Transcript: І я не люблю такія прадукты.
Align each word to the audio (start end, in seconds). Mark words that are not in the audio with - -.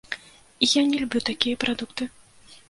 І 0.63 0.69
я 0.71 0.81
не 0.93 1.01
люблю 1.01 1.21
такія 1.29 1.61
прадукты. 1.65 2.09